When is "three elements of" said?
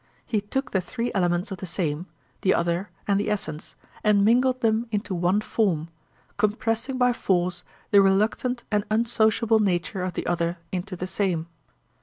0.81-1.59